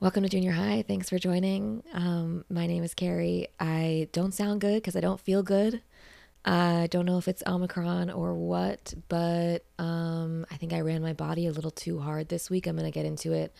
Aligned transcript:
Welcome 0.00 0.22
to 0.22 0.30
junior 0.30 0.52
high. 0.52 0.82
Thanks 0.88 1.10
for 1.10 1.18
joining. 1.18 1.82
Um, 1.92 2.46
my 2.48 2.66
name 2.66 2.82
is 2.82 2.94
Carrie. 2.94 3.48
I 3.60 4.08
don't 4.12 4.32
sound 4.32 4.62
good 4.62 4.76
because 4.76 4.96
I 4.96 5.00
don't 5.00 5.20
feel 5.20 5.42
good. 5.42 5.82
I 6.42 6.88
don't 6.90 7.04
know 7.04 7.18
if 7.18 7.28
it's 7.28 7.42
Omicron 7.46 8.08
or 8.08 8.32
what, 8.32 8.94
but 9.10 9.62
um, 9.78 10.46
I 10.50 10.56
think 10.56 10.72
I 10.72 10.80
ran 10.80 11.02
my 11.02 11.12
body 11.12 11.46
a 11.46 11.52
little 11.52 11.70
too 11.70 11.98
hard 11.98 12.30
this 12.30 12.48
week. 12.48 12.66
I'm 12.66 12.76
going 12.76 12.90
to 12.90 12.90
get 12.90 13.04
into 13.04 13.34
it 13.34 13.54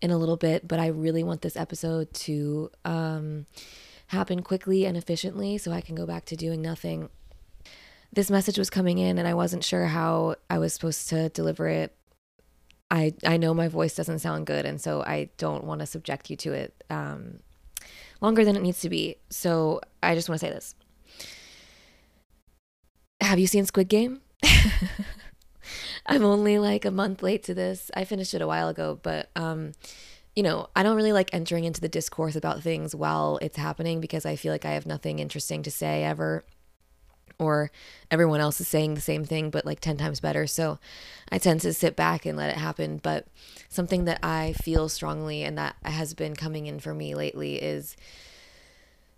in 0.00 0.10
a 0.10 0.16
little 0.16 0.38
bit, 0.38 0.66
but 0.66 0.80
I 0.80 0.86
really 0.86 1.22
want 1.22 1.42
this 1.42 1.54
episode 1.54 2.14
to 2.14 2.70
um, 2.86 3.44
happen 4.06 4.42
quickly 4.42 4.86
and 4.86 4.96
efficiently 4.96 5.58
so 5.58 5.70
I 5.70 5.82
can 5.82 5.94
go 5.94 6.06
back 6.06 6.24
to 6.26 6.34
doing 6.34 6.62
nothing. 6.62 7.10
This 8.10 8.30
message 8.30 8.56
was 8.56 8.70
coming 8.70 8.96
in, 8.96 9.18
and 9.18 9.28
I 9.28 9.34
wasn't 9.34 9.64
sure 9.64 9.84
how 9.84 10.36
I 10.48 10.56
was 10.56 10.72
supposed 10.72 11.10
to 11.10 11.28
deliver 11.28 11.68
it 11.68 11.94
I 12.90 13.14
I 13.26 13.36
know 13.36 13.54
my 13.54 13.68
voice 13.68 13.94
doesn't 13.94 14.20
sound 14.20 14.46
good, 14.46 14.66
and 14.66 14.80
so 14.80 15.02
I 15.02 15.30
don't 15.38 15.64
want 15.64 15.80
to 15.80 15.86
subject 15.86 16.30
you 16.30 16.36
to 16.38 16.52
it 16.52 16.84
um, 16.90 17.40
longer 18.20 18.44
than 18.44 18.56
it 18.56 18.62
needs 18.62 18.80
to 18.80 18.88
be. 18.88 19.16
So 19.30 19.80
I 20.02 20.14
just 20.14 20.28
want 20.28 20.40
to 20.40 20.46
say 20.46 20.52
this: 20.52 20.74
Have 23.20 23.38
you 23.38 23.46
seen 23.46 23.66
Squid 23.66 23.88
Game? 23.88 24.20
I'm 26.06 26.24
only 26.24 26.58
like 26.58 26.84
a 26.84 26.90
month 26.90 27.22
late 27.22 27.42
to 27.44 27.54
this. 27.54 27.90
I 27.94 28.04
finished 28.04 28.34
it 28.34 28.42
a 28.42 28.46
while 28.46 28.68
ago, 28.68 28.98
but 29.02 29.30
um, 29.34 29.72
you 30.36 30.42
know, 30.42 30.68
I 30.76 30.82
don't 30.82 30.96
really 30.96 31.12
like 31.12 31.32
entering 31.32 31.64
into 31.64 31.80
the 31.80 31.88
discourse 31.88 32.36
about 32.36 32.62
things 32.62 32.94
while 32.94 33.38
it's 33.40 33.56
happening 33.56 34.00
because 34.00 34.26
I 34.26 34.36
feel 34.36 34.52
like 34.52 34.64
I 34.64 34.72
have 34.72 34.86
nothing 34.86 35.18
interesting 35.18 35.62
to 35.62 35.70
say 35.70 36.04
ever 36.04 36.44
or 37.38 37.70
everyone 38.10 38.40
else 38.40 38.60
is 38.60 38.68
saying 38.68 38.94
the 38.94 39.00
same 39.00 39.24
thing 39.24 39.50
but 39.50 39.66
like 39.66 39.80
10 39.80 39.96
times 39.96 40.20
better. 40.20 40.46
So 40.46 40.78
i 41.30 41.38
tend 41.38 41.60
to 41.62 41.72
sit 41.72 41.96
back 41.96 42.26
and 42.26 42.36
let 42.36 42.50
it 42.50 42.56
happen. 42.56 42.98
But 43.02 43.26
something 43.68 44.04
that 44.04 44.20
i 44.22 44.54
feel 44.62 44.88
strongly 44.88 45.42
and 45.42 45.58
that 45.58 45.76
has 45.84 46.14
been 46.14 46.34
coming 46.34 46.66
in 46.66 46.80
for 46.80 46.94
me 46.94 47.14
lately 47.14 47.56
is 47.56 47.96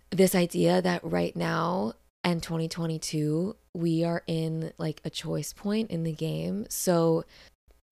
this 0.09 0.35
idea 0.35 0.81
that 0.81 1.03
right 1.03 1.35
now 1.35 1.93
and 2.23 2.41
2022 2.41 3.55
we 3.73 4.03
are 4.03 4.23
in 4.27 4.73
like 4.77 5.01
a 5.05 5.09
choice 5.09 5.53
point 5.53 5.91
in 5.91 6.03
the 6.03 6.11
game. 6.11 6.65
So 6.69 7.23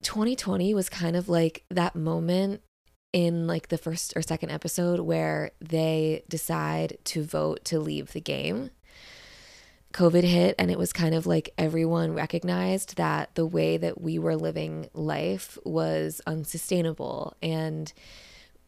2020 0.02 0.74
was 0.74 0.88
kind 0.88 1.16
of 1.16 1.28
like 1.28 1.64
that 1.70 1.94
moment 1.94 2.62
in 3.12 3.46
like 3.46 3.68
the 3.68 3.78
first 3.78 4.12
or 4.14 4.22
second 4.22 4.50
episode 4.50 5.00
where 5.00 5.52
they 5.60 6.22
decide 6.28 6.98
to 7.04 7.24
vote 7.24 7.64
to 7.64 7.78
leave 7.78 8.12
the 8.12 8.20
game 8.20 8.70
COVID 9.92 10.24
hit, 10.24 10.54
and 10.58 10.70
it 10.70 10.78
was 10.78 10.92
kind 10.92 11.14
of 11.14 11.26
like 11.26 11.50
everyone 11.56 12.12
recognized 12.12 12.96
that 12.96 13.34
the 13.34 13.46
way 13.46 13.76
that 13.76 14.00
we 14.00 14.18
were 14.18 14.36
living 14.36 14.88
life 14.92 15.56
was 15.64 16.20
unsustainable 16.26 17.34
and 17.40 17.92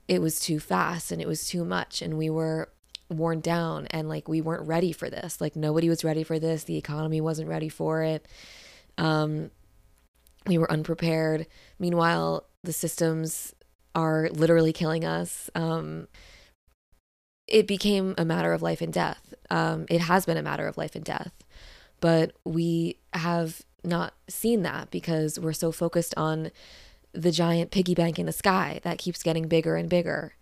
it 0.07 0.23
was 0.23 0.41
too 0.41 0.59
fast 0.59 1.13
and 1.13 1.21
it 1.21 1.29
was 1.29 1.47
too 1.47 1.65
much, 1.65 2.01
and 2.01 2.17
we 2.17 2.31
were 2.31 2.71
worn 3.11 3.41
down 3.41 3.87
and 3.91 4.09
like 4.09 4.29
we 4.29 4.41
weren't 4.41 4.67
ready 4.67 4.93
for 4.93 5.09
this. 5.09 5.41
Like 5.41 5.57
nobody 5.57 5.89
was 5.89 6.05
ready 6.05 6.23
for 6.23 6.39
this. 6.39 6.65
The 6.65 6.77
economy 6.77 7.21
wasn't 7.21 7.49
ready 7.49 7.69
for 7.69 8.03
it. 8.03 8.27
Um, 8.97 9.51
we 10.47 10.59
were 10.59 10.71
unprepared. 10.71 11.47
Meanwhile, 11.79 12.47
the 12.65 12.73
systems 12.73 13.55
are 13.95 14.29
literally 14.33 14.73
killing 14.73 15.05
us. 15.05 15.51
Um, 15.55 16.09
it 17.49 17.67
became 17.67 18.15
a 18.19 18.25
matter 18.25 18.53
of 18.53 18.63
life 18.63 18.81
and 18.81 18.93
death. 18.93 19.35
Um, 19.51 19.87
it 19.89 20.03
has 20.03 20.27
been 20.27 20.37
a 20.37 20.43
matter 20.43 20.67
of 20.67 20.77
life 20.77 20.95
and 20.95 21.05
death, 21.05 21.33
but 22.01 22.33
we 22.45 22.99
have 23.15 23.63
not 23.83 24.15
seen 24.29 24.63
that 24.63 24.91
because 24.91 25.39
we're 25.39 25.53
so 25.53 25.73
focused 25.73 26.15
on 26.17 26.51
the 27.13 27.33
giant 27.33 27.71
piggy 27.71 27.95
bank 27.95 28.19
in 28.19 28.27
the 28.27 28.33
sky 28.33 28.81
that 28.83 28.99
keeps 28.99 29.23
getting 29.23 29.49
bigger 29.49 29.77
and 29.77 29.89
bigger. 29.89 30.35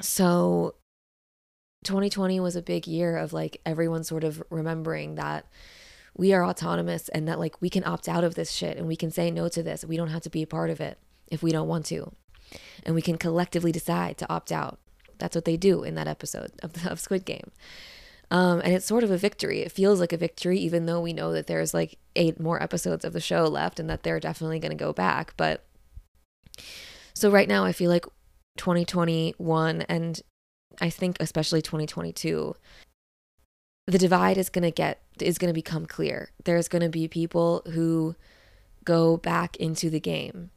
So 0.00 0.74
2020 1.84 2.40
was 2.40 2.56
a 2.56 2.62
big 2.62 2.86
year 2.86 3.16
of 3.16 3.32
like 3.32 3.60
everyone 3.64 4.04
sort 4.04 4.24
of 4.24 4.42
remembering 4.50 5.14
that 5.14 5.46
we 6.16 6.32
are 6.32 6.44
autonomous 6.44 7.08
and 7.10 7.26
that 7.28 7.38
like 7.38 7.60
we 7.60 7.70
can 7.70 7.84
opt 7.84 8.08
out 8.08 8.24
of 8.24 8.34
this 8.34 8.50
shit 8.50 8.76
and 8.76 8.86
we 8.86 8.96
can 8.96 9.10
say 9.10 9.30
no 9.30 9.48
to 9.48 9.62
this. 9.62 9.84
We 9.84 9.96
don't 9.96 10.08
have 10.08 10.22
to 10.22 10.30
be 10.30 10.42
a 10.42 10.46
part 10.46 10.70
of 10.70 10.80
it 10.80 10.98
if 11.28 11.42
we 11.42 11.52
don't 11.52 11.68
want 11.68 11.86
to. 11.86 12.12
And 12.84 12.94
we 12.94 13.02
can 13.02 13.16
collectively 13.16 13.72
decide 13.72 14.18
to 14.18 14.30
opt 14.30 14.52
out. 14.52 14.78
That's 15.22 15.36
what 15.36 15.44
they 15.44 15.56
do 15.56 15.84
in 15.84 15.94
that 15.94 16.08
episode 16.08 16.50
of, 16.64 16.84
of 16.90 16.98
Squid 16.98 17.24
Game. 17.24 17.52
Um, 18.32 18.60
and 18.64 18.72
it's 18.72 18.86
sort 18.86 19.04
of 19.04 19.10
a 19.12 19.16
victory. 19.16 19.60
It 19.60 19.70
feels 19.70 20.00
like 20.00 20.12
a 20.12 20.16
victory, 20.16 20.58
even 20.58 20.86
though 20.86 21.00
we 21.00 21.12
know 21.12 21.32
that 21.32 21.46
there's 21.46 21.72
like 21.72 21.96
eight 22.16 22.40
more 22.40 22.60
episodes 22.60 23.04
of 23.04 23.12
the 23.12 23.20
show 23.20 23.44
left 23.44 23.78
and 23.78 23.88
that 23.88 24.02
they're 24.02 24.18
definitely 24.18 24.58
going 24.58 24.76
to 24.76 24.84
go 24.84 24.92
back. 24.92 25.34
But 25.36 25.64
so 27.14 27.30
right 27.30 27.46
now, 27.46 27.64
I 27.64 27.72
feel 27.72 27.88
like 27.88 28.04
2021 28.56 29.82
and 29.82 30.20
I 30.80 30.90
think 30.90 31.18
especially 31.20 31.62
2022, 31.62 32.56
the 33.86 33.98
divide 33.98 34.38
is 34.38 34.48
going 34.48 34.64
to 34.64 34.72
get, 34.72 35.02
is 35.20 35.38
going 35.38 35.50
to 35.50 35.54
become 35.54 35.86
clear. 35.86 36.30
There's 36.44 36.66
going 36.66 36.82
to 36.82 36.88
be 36.88 37.06
people 37.06 37.62
who 37.72 38.16
go 38.84 39.18
back 39.18 39.54
into 39.56 39.88
the 39.88 40.00
game. 40.00 40.50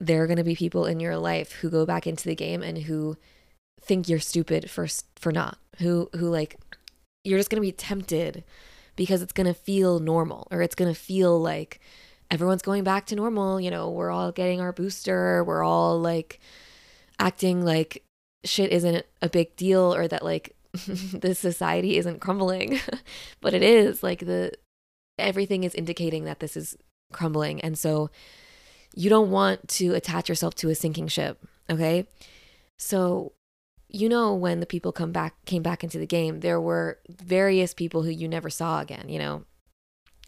There 0.00 0.24
are 0.24 0.26
going 0.26 0.38
to 0.38 0.44
be 0.44 0.56
people 0.56 0.86
in 0.86 0.98
your 0.98 1.18
life 1.18 1.52
who 1.52 1.70
go 1.70 1.86
back 1.86 2.06
into 2.06 2.24
the 2.24 2.34
game 2.34 2.62
and 2.62 2.78
who 2.78 3.16
think 3.80 4.08
you're 4.08 4.18
stupid 4.18 4.70
for 4.70 4.86
for 5.16 5.32
not 5.32 5.58
who 5.78 6.08
who 6.14 6.28
like 6.28 6.58
you're 7.24 7.38
just 7.38 7.50
going 7.50 7.60
to 7.60 7.66
be 7.66 7.72
tempted 7.72 8.44
because 8.94 9.22
it's 9.22 9.32
going 9.32 9.46
to 9.46 9.54
feel 9.54 9.98
normal 9.98 10.46
or 10.50 10.62
it's 10.62 10.74
going 10.74 10.92
to 10.92 10.98
feel 10.98 11.38
like 11.40 11.80
everyone's 12.30 12.62
going 12.62 12.84
back 12.84 13.06
to 13.06 13.14
normal 13.14 13.60
you 13.60 13.70
know 13.70 13.90
we're 13.90 14.10
all 14.10 14.32
getting 14.32 14.60
our 14.60 14.72
booster 14.72 15.44
we're 15.44 15.62
all 15.62 16.00
like 16.00 16.40
acting 17.18 17.64
like 17.64 18.02
shit 18.44 18.70
isn't 18.72 19.04
a 19.22 19.28
big 19.28 19.54
deal 19.56 19.94
or 19.94 20.08
that 20.08 20.24
like 20.24 20.54
the 20.72 21.34
society 21.34 21.96
isn't 21.96 22.20
crumbling 22.20 22.78
but 23.40 23.54
it 23.54 23.62
is 23.62 24.02
like 24.02 24.20
the 24.20 24.52
everything 25.18 25.64
is 25.64 25.74
indicating 25.74 26.24
that 26.24 26.40
this 26.40 26.56
is 26.56 26.76
crumbling 27.12 27.60
and 27.60 27.78
so 27.78 28.10
you 28.94 29.08
don't 29.08 29.30
want 29.30 29.68
to 29.68 29.94
attach 29.94 30.28
yourself 30.28 30.54
to 30.54 30.68
a 30.70 30.74
sinking 30.74 31.08
ship 31.08 31.38
okay? 31.70 32.06
So 32.78 33.32
you 33.96 34.08
know 34.08 34.34
when 34.34 34.60
the 34.60 34.66
people 34.66 34.92
come 34.92 35.12
back 35.12 35.34
came 35.44 35.62
back 35.62 35.82
into 35.82 35.98
the 35.98 36.06
game 36.06 36.40
there 36.40 36.60
were 36.60 36.98
various 37.08 37.74
people 37.74 38.02
who 38.02 38.10
you 38.10 38.28
never 38.28 38.50
saw 38.50 38.80
again 38.80 39.08
you 39.08 39.18
know? 39.18 39.44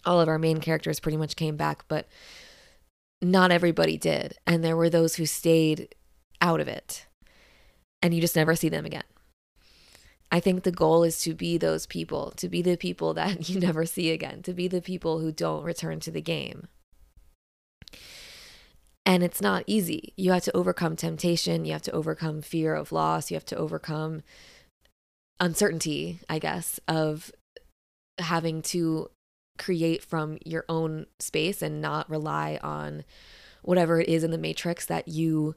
All 0.04 0.20
of 0.20 0.28
our 0.28 0.38
main 0.38 0.60
characters 0.60 1.00
pretty 1.00 1.18
much 1.18 1.36
came 1.36 1.56
back 1.56 1.84
but 1.88 2.06
not 3.20 3.50
everybody 3.50 3.96
did. 3.96 4.34
And 4.46 4.64
there 4.64 4.76
were 4.76 4.90
those 4.90 5.16
who 5.16 5.26
stayed 5.26 5.94
out 6.40 6.60
of 6.60 6.68
it. 6.68 7.06
And 8.00 8.14
you 8.14 8.20
just 8.20 8.36
never 8.36 8.54
see 8.54 8.68
them 8.68 8.86
again. 8.86 9.04
I 10.30 10.40
think 10.40 10.62
the 10.62 10.70
goal 10.70 11.04
is 11.04 11.20
to 11.22 11.34
be 11.34 11.56
those 11.56 11.86
people 11.86 12.32
to 12.36 12.48
be 12.48 12.62
the 12.62 12.76
people 12.76 13.14
that 13.14 13.48
you 13.48 13.58
never 13.58 13.86
see 13.86 14.10
again 14.10 14.42
to 14.42 14.52
be 14.52 14.68
the 14.68 14.82
people 14.82 15.20
who 15.20 15.32
don't 15.32 15.64
return 15.64 16.00
to 16.00 16.10
the 16.10 16.20
game 16.20 16.68
and 19.08 19.22
it's 19.22 19.40
not 19.40 19.64
easy. 19.66 20.12
You 20.18 20.32
have 20.32 20.44
to 20.44 20.54
overcome 20.54 20.94
temptation, 20.94 21.64
you 21.64 21.72
have 21.72 21.82
to 21.82 21.92
overcome 21.92 22.42
fear 22.42 22.74
of 22.74 22.92
loss, 22.92 23.30
you 23.30 23.36
have 23.36 23.46
to 23.46 23.56
overcome 23.56 24.22
uncertainty, 25.40 26.20
I 26.28 26.38
guess, 26.38 26.78
of 26.86 27.32
having 28.18 28.60
to 28.62 29.10
create 29.58 30.04
from 30.04 30.36
your 30.44 30.66
own 30.68 31.06
space 31.20 31.62
and 31.62 31.80
not 31.80 32.10
rely 32.10 32.60
on 32.62 33.02
whatever 33.62 33.98
it 33.98 34.10
is 34.10 34.24
in 34.24 34.30
the 34.30 34.36
matrix 34.36 34.84
that 34.84 35.08
you 35.08 35.54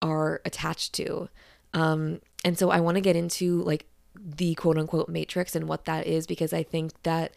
are 0.00 0.40
attached 0.46 0.94
to. 0.94 1.28
Um, 1.74 2.22
and 2.42 2.56
so 2.56 2.70
I 2.70 2.80
want 2.80 2.94
to 2.94 3.02
get 3.02 3.16
into 3.16 3.60
like 3.64 3.84
the 4.14 4.54
quote 4.54 4.78
unquote 4.78 5.10
matrix 5.10 5.54
and 5.54 5.68
what 5.68 5.84
that 5.84 6.06
is 6.06 6.26
because 6.26 6.54
I 6.54 6.62
think 6.62 6.92
that 7.02 7.34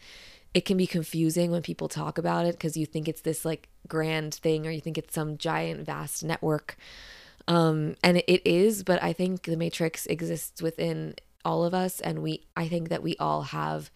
it 0.54 0.64
can 0.64 0.76
be 0.76 0.86
confusing 0.86 1.50
when 1.50 1.62
people 1.62 1.88
talk 1.88 2.18
about 2.18 2.46
it 2.46 2.52
because 2.52 2.76
you 2.76 2.84
think 2.84 3.08
it's 3.08 3.22
this 3.22 3.44
like 3.44 3.68
grand 3.88 4.34
thing 4.34 4.66
or 4.66 4.70
you 4.70 4.80
think 4.80 4.98
it's 4.98 5.14
some 5.14 5.38
giant 5.38 5.84
vast 5.86 6.22
network. 6.22 6.76
Um 7.48 7.96
and 8.04 8.18
it 8.18 8.42
is 8.48 8.84
but 8.84 9.02
i 9.02 9.12
think 9.12 9.42
the 9.42 9.56
matrix 9.56 10.06
exists 10.06 10.62
within 10.62 11.16
all 11.44 11.64
of 11.64 11.74
us 11.74 12.00
and 12.00 12.22
we 12.22 12.46
i 12.56 12.68
think 12.68 12.88
that 12.88 13.02
we 13.02 13.16
all 13.16 13.42
have 13.42 13.90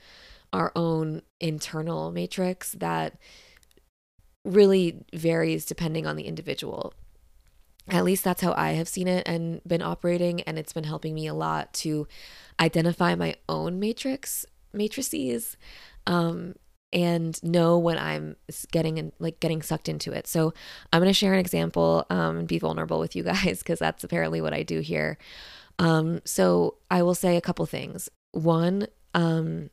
our 0.52 0.72
own 0.74 1.22
internal 1.38 2.10
matrix 2.10 2.72
that 2.72 3.20
really 4.44 5.04
varies 5.12 5.64
depending 5.64 6.06
on 6.06 6.16
the 6.16 6.24
individual. 6.24 6.94
At 7.88 8.04
least 8.04 8.24
that's 8.24 8.42
how 8.42 8.52
i 8.56 8.72
have 8.72 8.88
seen 8.88 9.06
it 9.06 9.28
and 9.28 9.60
been 9.64 9.82
operating 9.82 10.40
and 10.40 10.58
it's 10.58 10.72
been 10.72 10.84
helping 10.84 11.14
me 11.14 11.28
a 11.28 11.34
lot 11.34 11.72
to 11.74 12.08
identify 12.58 13.14
my 13.14 13.36
own 13.48 13.78
matrix 13.78 14.44
matrices 14.72 15.56
um, 16.06 16.54
and 16.92 17.42
know 17.42 17.78
when 17.78 17.98
I'm 17.98 18.36
getting 18.70 18.98
in, 18.98 19.12
like 19.18 19.40
getting 19.40 19.62
sucked 19.62 19.88
into 19.88 20.12
it. 20.12 20.26
So 20.26 20.54
I'm 20.92 21.00
going 21.00 21.10
to 21.10 21.14
share 21.14 21.32
an 21.32 21.40
example 21.40 22.06
um, 22.10 22.38
and 22.38 22.48
be 22.48 22.58
vulnerable 22.58 22.98
with 22.98 23.16
you 23.16 23.22
guys 23.22 23.58
because 23.58 23.78
that's 23.78 24.04
apparently 24.04 24.40
what 24.40 24.54
I 24.54 24.62
do 24.62 24.80
here. 24.80 25.18
Um, 25.78 26.20
so 26.24 26.76
I 26.90 27.02
will 27.02 27.14
say 27.14 27.36
a 27.36 27.42
couple 27.42 27.66
things. 27.66 28.08
One, 28.32 28.86
um, 29.14 29.70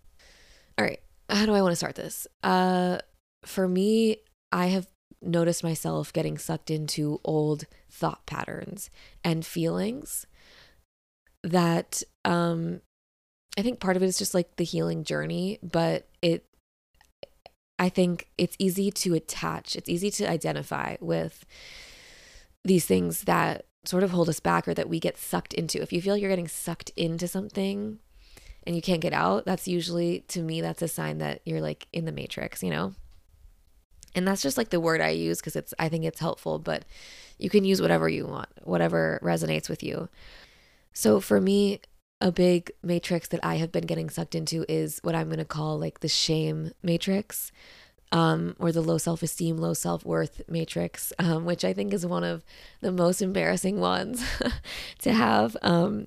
all 0.78 0.86
right, 0.86 1.00
how 1.30 1.46
do 1.46 1.54
I 1.54 1.62
want 1.62 1.72
to 1.72 1.78
start 1.78 1.96
this? 1.96 2.28
Uh, 2.42 2.98
for 3.46 3.68
me, 3.68 4.18
I 4.52 4.68
have 4.68 4.88
noticed 5.22 5.64
myself 5.64 6.12
getting 6.12 6.38
sucked 6.38 6.70
into 6.70 7.20
old 7.24 7.66
thought 7.90 8.26
patterns 8.26 8.90
and 9.24 9.46
feelings 9.46 10.26
that 11.44 12.04
um 12.26 12.82
I 13.58 13.62
think 13.62 13.80
part 13.80 13.96
of 13.96 14.04
it 14.04 14.08
is 14.08 14.18
just 14.18 14.34
like 14.34 14.56
the 14.56 14.64
healing 14.64 15.04
journey, 15.04 15.60
but 15.62 16.08
it 16.22 16.46
I 17.80 17.90
think 17.90 18.30
it's 18.38 18.56
easy 18.60 18.92
to 18.92 19.14
attach, 19.14 19.76
it's 19.76 19.90
easy 19.90 20.10
to 20.12 20.30
identify 20.30 20.96
with 21.00 21.46
these 22.64 22.86
things 22.86 23.24
that 23.24 23.66
sort 23.84 24.04
of 24.04 24.12
hold 24.12 24.30
us 24.30 24.40
back 24.40 24.68
or 24.68 24.74
that 24.74 24.90
we 24.90 25.00
get 25.00 25.18
sucked 25.18 25.54
into. 25.54 25.82
If 25.82 25.92
you 25.92 26.02
feel 26.02 26.16
you're 26.16 26.30
getting 26.30 26.48
sucked 26.48 26.92
into 26.96 27.28
something 27.28 28.00
and 28.66 28.76
you 28.76 28.82
can't 28.82 29.02
get 29.02 29.14
out, 29.14 29.46
that's 29.46 29.68
usually 29.68 30.22
to 30.30 30.42
me 30.42 30.62
that's 30.62 30.82
a 30.82 30.88
sign 30.88 31.18
that 31.18 31.42
you're 31.46 31.62
like 31.62 31.88
in 31.92 32.06
the 32.06 32.12
matrix, 32.12 32.64
you 32.64 32.70
know? 32.70 32.94
And 34.16 34.28
that's 34.28 34.44
just 34.44 34.58
like 34.58 34.70
the 34.70 34.80
word 34.80 35.02
I 35.02 35.10
use 35.10 35.40
because 35.40 35.56
it's 35.56 35.74
I 35.80 35.90
think 35.90 36.06
it's 36.06 36.20
helpful, 36.20 36.60
but 36.60 36.86
you 37.38 37.50
can 37.50 37.66
use 37.66 37.82
whatever 37.82 38.08
you 38.08 38.28
want, 38.28 38.50
whatever 38.64 39.20
resonates 39.24 39.68
with 39.68 39.84
you. 39.84 40.08
So 40.94 41.20
for 41.20 41.42
me, 41.42 41.82
a 42.24 42.32
big 42.32 42.72
matrix 42.82 43.28
that 43.28 43.42
I 43.44 43.56
have 43.56 43.72
been 43.72 43.86
getting 43.86 44.10
sucked 44.10 44.34
into 44.34 44.66
is 44.70 45.00
what 45.04 45.14
I'm 45.14 45.28
going 45.28 45.40
to 45.40 45.46
call 45.46 45.78
like 45.78 46.00
the 46.00 46.08
shame 46.08 46.72
matrix. 46.82 47.52
Um, 48.14 48.56
or 48.60 48.72
the 48.72 48.82
low 48.82 49.00
self 49.00 49.24
esteem, 49.24 49.58
low 49.58 49.74
self 49.74 50.06
worth 50.06 50.44
matrix, 50.48 51.12
um, 51.18 51.46
which 51.46 51.66
I 51.66 51.74
think 51.74 51.94
is 51.94 52.06
one 52.06 52.24
of 52.24 52.46
the 52.80 52.92
most 52.92 53.24
embarrassing 53.24 53.80
ones 53.80 54.24
to 55.00 55.12
have. 55.12 55.58
Um, 55.64 56.06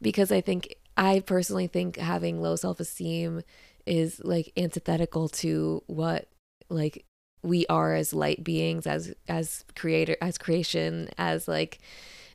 because 0.00 0.30
I 0.30 0.40
think, 0.40 0.76
I 0.96 1.18
personally 1.18 1.66
think 1.66 1.96
having 1.96 2.40
low 2.40 2.54
self 2.54 2.78
esteem 2.78 3.42
is 3.86 4.20
like 4.24 4.52
antithetical 4.56 5.28
to 5.28 5.82
what 5.88 6.28
like 6.70 7.04
we 7.42 7.66
are 7.66 7.94
as 7.94 8.12
light 8.12 8.44
beings 8.44 8.86
as 8.86 9.12
as 9.28 9.64
creator 9.74 10.16
as 10.20 10.38
creation 10.38 11.08
as 11.18 11.48
like 11.48 11.78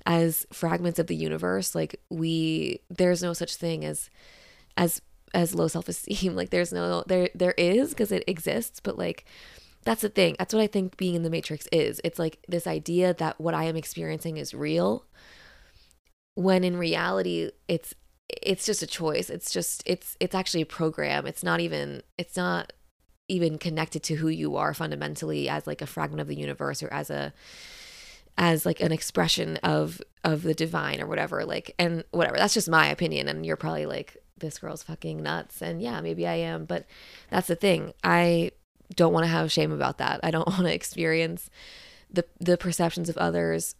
as 0.05 0.45
fragments 0.51 0.99
of 0.99 1.07
the 1.07 1.15
universe 1.15 1.73
like 1.73 1.99
we 2.09 2.81
there's 2.89 3.23
no 3.23 3.33
such 3.33 3.55
thing 3.55 3.85
as 3.85 4.09
as 4.77 5.01
as 5.33 5.55
low 5.55 5.67
self-esteem. 5.67 6.35
Like 6.43 6.49
there's 6.49 6.71
no 6.71 7.03
there 7.07 7.29
there 7.35 7.55
is 7.57 7.89
because 7.89 8.11
it 8.11 8.23
exists 8.27 8.79
but 8.79 8.97
like 8.97 9.25
that's 9.85 10.01
the 10.01 10.09
thing. 10.09 10.35
That's 10.39 10.53
what 10.53 10.63
i 10.63 10.67
think 10.67 10.95
being 10.95 11.15
in 11.15 11.23
the 11.23 11.29
matrix 11.29 11.67
is. 11.71 11.99
It's 12.03 12.19
like 12.19 12.39
this 12.47 12.67
idea 12.67 13.13
that 13.15 13.39
what 13.39 13.53
i 13.53 13.65
am 13.65 13.75
experiencing 13.75 14.37
is 14.37 14.53
real 14.53 15.05
when 16.35 16.63
in 16.63 16.77
reality 16.77 17.51
it's 17.67 17.93
it's 18.41 18.65
just 18.65 18.81
a 18.81 18.87
choice. 18.87 19.29
It's 19.29 19.51
just 19.51 19.83
it's 19.85 20.17
it's 20.19 20.35
actually 20.35 20.61
a 20.61 20.67
program. 20.67 21.25
It's 21.27 21.43
not 21.43 21.59
even 21.59 22.03
it's 22.17 22.37
not 22.37 22.73
even 23.29 23.57
connected 23.57 24.03
to 24.03 24.15
who 24.15 24.27
you 24.27 24.57
are 24.57 24.73
fundamentally 24.73 25.47
as 25.47 25.65
like 25.65 25.81
a 25.81 25.87
fragment 25.87 26.21
of 26.21 26.27
the 26.27 26.35
universe 26.35 26.83
or 26.83 26.91
as 26.91 27.09
a 27.09 27.33
as 28.37 28.65
like 28.65 28.81
an 28.81 28.91
expression 28.91 29.57
of 29.57 30.01
of 30.23 30.43
the 30.43 30.53
divine 30.53 30.99
or 31.01 31.07
whatever 31.07 31.45
like 31.45 31.73
and 31.77 32.03
whatever 32.11 32.37
that's 32.37 32.53
just 32.53 32.69
my 32.69 32.87
opinion 32.87 33.27
and 33.27 33.45
you're 33.45 33.57
probably 33.57 33.85
like 33.85 34.17
this 34.37 34.59
girl's 34.59 34.83
fucking 34.83 35.21
nuts 35.21 35.61
and 35.61 35.81
yeah 35.81 36.01
maybe 36.01 36.25
i 36.25 36.33
am 36.33 36.65
but 36.65 36.85
that's 37.29 37.47
the 37.47 37.55
thing 37.55 37.93
i 38.03 38.49
don't 38.95 39.13
want 39.13 39.23
to 39.23 39.29
have 39.29 39.51
shame 39.51 39.71
about 39.71 39.97
that 39.97 40.19
i 40.23 40.31
don't 40.31 40.47
want 40.47 40.63
to 40.63 40.73
experience 40.73 41.49
the 42.11 42.25
the 42.39 42.57
perceptions 42.57 43.09
of 43.09 43.17
others 43.17 43.75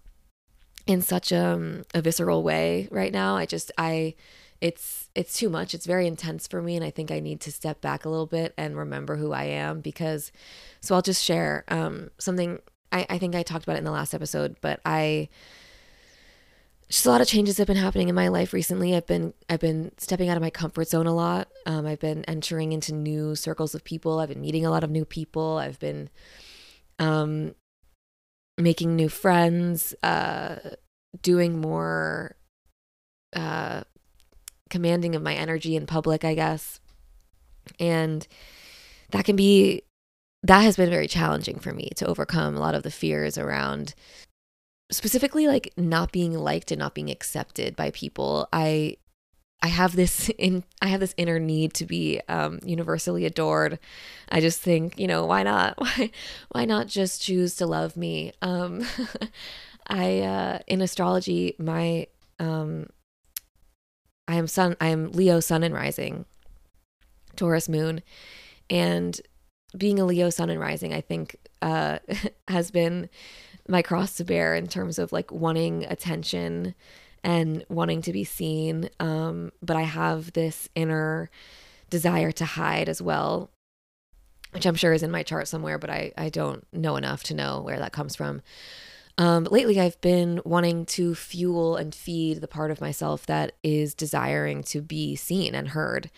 in 0.86 1.02
such 1.02 1.32
um, 1.32 1.84
a 1.94 2.02
visceral 2.02 2.44
way 2.44 2.88
right 2.92 3.12
now 3.12 3.36
i 3.36 3.46
just 3.46 3.72
i 3.78 4.14
it's 4.64 5.10
it's 5.14 5.38
too 5.38 5.50
much. 5.50 5.74
It's 5.74 5.86
very 5.86 6.08
intense 6.08 6.48
for 6.48 6.62
me, 6.62 6.78
and 6.78 6.86
I 6.86 6.90
think 6.90 7.12
I 7.12 7.20
need 7.20 7.42
to 7.42 7.52
step 7.52 7.82
back 7.82 8.06
a 8.06 8.10
little 8.10 8.26
bit 8.26 8.54
and 8.58 8.78
remember 8.78 9.18
who 9.18 9.34
I 9.34 9.44
am. 9.44 9.82
Because, 9.82 10.32
so 10.80 10.96
I'll 10.96 11.02
just 11.02 11.22
share 11.22 11.66
um, 11.68 12.12
something. 12.18 12.60
I, 12.94 13.06
I 13.10 13.18
think 13.18 13.36
I 13.36 13.44
talked 13.44 13.63
about 13.63 13.75
it 13.75 13.80
in 13.80 13.86
the 13.86 13.92
last 13.92 14.13
episode, 14.13 14.56
but 14.62 14.80
I 14.86 15.30
just 16.90 17.06
a 17.06 17.10
lot 17.10 17.22
of 17.22 17.28
changes 17.28 17.57
have 17.57 17.66
been 17.66 17.75
happening 17.75 18.07
in 18.07 18.16
my 18.16 18.28
life 18.28 18.54
recently. 18.54 18.95
I've 18.95 19.07
been 19.07 19.34
I've 19.50 19.60
been 19.60 19.92
stepping 19.98 20.30
out 20.30 20.38
of 20.38 20.44
my 20.44 20.51
comfort 20.51 20.88
zone 20.88 21.07
a 21.07 21.13
lot. 21.13 21.50
Um, 21.66 21.88
I've 21.88 22.00
been 22.00 22.24
entering 22.25 22.72
into 22.72 22.94
new 22.94 23.36
circles 23.36 23.74
of 23.74 23.84
people. 23.84 24.19
I've 24.19 24.30
been 24.30 24.42
meeting 24.42 24.66
a 24.66 24.69
lot 24.69 24.84
of 24.84 24.92
new 24.92 25.04
people. 25.04 25.57
I've 25.57 25.80
been 25.80 26.10
um, 27.00 27.56
making 28.60 28.96
new 28.96 29.10
friends, 29.10 29.96
uh, 30.04 30.57
doing 31.22 31.60
more 31.60 32.36
uh, 33.36 33.81
commanding 34.69 35.16
of 35.16 35.24
my 35.24 35.34
energy 35.34 35.75
in 35.75 35.88
public, 35.88 36.24
I 36.24 36.36
guess. 36.36 36.80
And 37.80 38.28
that 39.10 39.25
can 39.25 39.36
be 39.36 39.84
that 40.44 40.62
has 40.62 40.75
been 40.75 40.90
very 40.90 41.07
challenging 41.07 41.57
for 41.57 41.72
me 41.74 41.90
to 41.95 42.06
overcome 42.06 42.56
a 42.56 42.60
lot 42.60 42.75
of 42.75 42.84
the 42.84 42.92
fears 42.92 43.38
around 43.38 43.95
specifically 44.92 45.48
like 45.48 45.74
not 45.78 46.12
being 46.12 46.34
liked 46.38 46.72
and 46.72 46.80
not 46.80 46.94
being 46.94 47.10
accepted 47.10 47.75
by 47.75 47.92
people. 47.92 48.48
I 48.54 48.98
I 49.62 49.68
have 49.68 49.95
this 49.95 50.30
in 50.38 50.63
I 50.81 50.88
have 50.88 51.00
this 51.00 51.16
inner 51.18 51.40
need 51.40 51.74
to 51.75 51.86
be 51.86 52.22
um, 52.28 52.60
universally 52.63 53.25
adored. 53.25 53.80
I 54.30 54.42
just 54.42 54.60
think, 54.60 55.00
you 55.00 55.07
know, 55.07 55.25
why 55.25 55.44
not? 55.44 55.78
Why 55.81 56.12
why 56.51 56.66
not 56.66 56.88
just 56.88 57.22
choose 57.22 57.56
to 57.56 57.66
love 57.66 57.98
me? 57.98 58.34
Um, 58.42 58.86
I 59.88 60.19
uh, 60.19 60.60
in 60.68 60.81
astrology, 60.81 61.56
my 61.57 62.07
um, 62.39 62.88
I 64.28 64.36
am 64.36 64.48
sun 64.48 64.75
I 64.80 64.88
am 64.88 65.12
Leo 65.12 65.39
sun 65.39 65.63
and 65.63 65.74
rising, 65.74 66.25
Taurus 67.36 67.69
moon, 67.69 68.01
and 68.69 69.19
being 69.78 70.00
a 70.00 70.06
Leo 70.06 70.30
sun 70.30 70.50
and 70.50 70.60
rising, 70.60 70.94
I 70.94 71.02
think 71.02 71.38
uh, 71.62 72.00
has 72.48 72.72
been 72.72 73.10
my 73.68 73.81
cross 73.81 74.16
to 74.16 74.24
bear 74.24 74.56
in 74.56 74.68
terms 74.68 75.00
of 75.00 75.12
like 75.12 75.31
wanting 75.31 75.86
attention 75.86 76.75
and 77.24 77.66
wanting 77.70 78.02
to 78.02 78.12
be 78.12 78.24
seen. 78.24 78.90
Um, 79.00 79.52
but 79.62 79.78
I 79.78 79.84
have 79.84 80.34
this 80.34 80.68
inner 80.75 81.30
desire 81.90 82.31
to 82.34 82.46
hide 82.46 82.90
as 82.90 83.02
well, 83.02 83.52
which 84.52 84.66
I'm 84.66 84.75
sure 84.75 84.94
is 84.94 85.04
in 85.04 85.12
my 85.12 85.24
chart 85.24 85.48
somewhere, 85.48 85.78
but 85.78 85.90
I, 85.90 86.12
I 86.18 86.30
don't 86.30 86.66
know 86.74 86.98
enough 86.98 87.24
to 87.24 87.34
know 87.34 87.62
where 87.62 87.80
that 87.80 87.94
comes 87.94 88.16
from. 88.16 88.42
Um, 89.18 89.44
lately, 89.46 89.80
I've 89.80 90.02
been 90.02 90.42
wanting 90.44 90.86
to 90.88 91.14
fuel 91.14 91.75
and 91.75 91.94
feed 91.94 92.42
the 92.42 92.48
part 92.48 92.72
of 92.72 92.81
myself 92.81 93.28
that 93.28 93.54
is 93.62 93.94
desiring 93.94 94.64
to 94.64 94.81
be 94.81 95.16
seen 95.16 95.54
and 95.54 95.70
heard. 95.70 96.10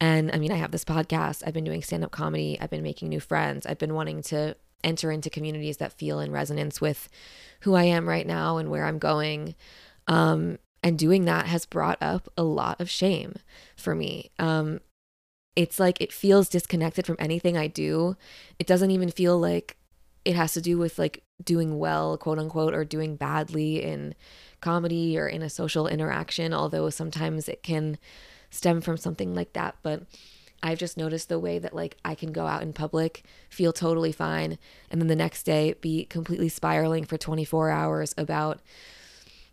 And 0.00 0.30
I 0.32 0.38
mean, 0.38 0.50
I 0.50 0.56
have 0.56 0.70
this 0.70 0.84
podcast, 0.84 1.42
I've 1.46 1.54
been 1.54 1.64
doing 1.64 1.82
stand 1.82 2.04
up 2.04 2.10
comedy, 2.10 2.58
I've 2.60 2.70
been 2.70 2.82
making 2.82 3.10
new 3.10 3.20
friends, 3.20 3.66
I've 3.66 3.78
been 3.78 3.94
wanting 3.94 4.22
to 4.24 4.56
enter 4.82 5.10
into 5.10 5.28
communities 5.28 5.76
that 5.76 5.92
feel 5.92 6.20
in 6.20 6.32
resonance 6.32 6.80
with 6.80 7.08
who 7.60 7.74
I 7.74 7.84
am 7.84 8.08
right 8.08 8.26
now 8.26 8.56
and 8.56 8.70
where 8.70 8.86
I'm 8.86 8.98
going. 8.98 9.54
Um, 10.06 10.58
and 10.82 10.98
doing 10.98 11.26
that 11.26 11.46
has 11.46 11.66
brought 11.66 11.98
up 12.00 12.32
a 12.38 12.42
lot 12.42 12.80
of 12.80 12.88
shame 12.88 13.34
for 13.76 13.94
me. 13.94 14.30
Um, 14.38 14.80
it's 15.54 15.78
like 15.78 16.00
it 16.00 16.12
feels 16.12 16.48
disconnected 16.48 17.04
from 17.04 17.16
anything 17.18 17.58
I 17.58 17.66
do. 17.66 18.16
It 18.58 18.66
doesn't 18.66 18.90
even 18.90 19.10
feel 19.10 19.38
like 19.38 19.76
it 20.24 20.36
has 20.36 20.54
to 20.54 20.60
do 20.60 20.78
with 20.78 20.98
like 20.98 21.22
doing 21.42 21.78
well, 21.78 22.16
quote 22.16 22.38
unquote, 22.38 22.74
or 22.74 22.84
doing 22.84 23.16
badly 23.16 23.82
in 23.82 24.14
comedy 24.60 25.18
or 25.18 25.26
in 25.26 25.42
a 25.42 25.50
social 25.50 25.86
interaction, 25.86 26.54
although 26.54 26.88
sometimes 26.88 27.48
it 27.48 27.62
can 27.62 27.98
stem 28.50 28.80
from 28.80 28.96
something 28.96 29.34
like 29.34 29.52
that. 29.54 29.76
But 29.82 30.02
I've 30.62 30.78
just 30.78 30.96
noticed 30.96 31.28
the 31.28 31.38
way 31.38 31.58
that 31.58 31.74
like 31.74 31.96
I 32.04 32.14
can 32.14 32.32
go 32.32 32.46
out 32.46 32.62
in 32.62 32.72
public, 32.72 33.24
feel 33.48 33.72
totally 33.72 34.12
fine, 34.12 34.58
and 34.90 35.00
then 35.00 35.08
the 35.08 35.16
next 35.16 35.44
day 35.44 35.74
be 35.80 36.04
completely 36.04 36.48
spiraling 36.48 37.04
for 37.04 37.16
24 37.16 37.70
hours 37.70 38.14
about 38.18 38.60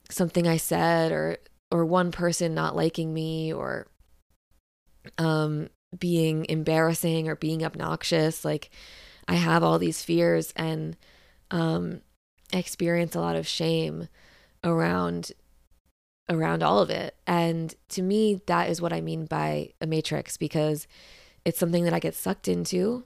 something 0.09 0.47
I 0.47 0.57
said 0.57 1.11
or 1.11 1.37
or 1.71 1.85
one 1.85 2.11
person 2.11 2.53
not 2.53 2.75
liking 2.75 3.13
me 3.13 3.51
or 3.51 3.87
um 5.17 5.69
being 5.97 6.45
embarrassing 6.47 7.27
or 7.27 7.35
being 7.35 7.63
obnoxious 7.63 8.43
like 8.45 8.69
I 9.27 9.35
have 9.35 9.63
all 9.63 9.77
these 9.77 10.03
fears 10.03 10.53
and 10.55 10.95
um, 11.51 12.01
experience 12.53 13.15
a 13.15 13.19
lot 13.19 13.35
of 13.35 13.47
shame 13.47 14.07
around 14.63 15.31
around 16.29 16.63
all 16.63 16.79
of 16.79 16.89
it. 16.89 17.15
And 17.25 17.73
to 17.89 18.01
me, 18.01 18.41
that 18.47 18.69
is 18.69 18.81
what 18.81 18.93
I 18.93 19.01
mean 19.01 19.25
by 19.25 19.71
a 19.81 19.87
matrix 19.87 20.37
because 20.37 20.87
it's 21.45 21.59
something 21.59 21.83
that 21.85 21.93
I 21.93 21.99
get 21.99 22.15
sucked 22.15 22.47
into 22.47 23.05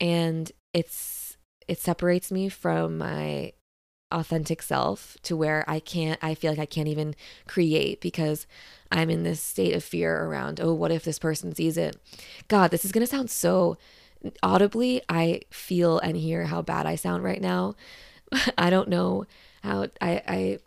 and 0.00 0.50
it's 0.72 1.36
it 1.66 1.78
separates 1.78 2.32
me 2.32 2.48
from 2.48 2.98
my 2.98 3.52
authentic 4.10 4.62
self 4.62 5.18
to 5.22 5.36
where 5.36 5.64
I 5.68 5.80
can't 5.80 6.18
I 6.22 6.34
feel 6.34 6.50
like 6.50 6.58
I 6.58 6.66
can't 6.66 6.88
even 6.88 7.14
create 7.46 8.00
because 8.00 8.46
I'm 8.90 9.10
in 9.10 9.22
this 9.22 9.40
state 9.40 9.74
of 9.74 9.84
fear 9.84 10.24
around 10.24 10.60
oh 10.62 10.72
what 10.72 10.90
if 10.90 11.04
this 11.04 11.18
person 11.18 11.54
sees 11.54 11.76
it 11.76 11.96
god 12.48 12.70
this 12.70 12.86
is 12.86 12.92
going 12.92 13.02
to 13.02 13.10
sound 13.10 13.30
so 13.30 13.76
audibly, 14.42 15.02
I 15.08 15.42
feel 15.50 15.98
and 15.98 16.16
hear 16.16 16.44
how 16.44 16.62
bad 16.62 16.86
I 16.86 16.96
sound 16.96 17.24
right 17.24 17.40
now. 17.40 17.74
I 18.58 18.70
don't 18.70 18.88
know 18.88 19.26
how 19.62 19.88
I, 20.00 20.22
I 20.26 20.58